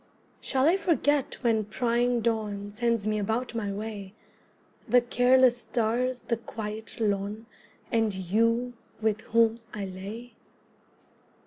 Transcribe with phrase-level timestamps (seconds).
[0.39, 4.15] Shall I forget when prying dawn Sends me about my way,
[4.89, 7.45] The careless stars, the quiet lawn,
[7.91, 10.33] And you with whom I lay?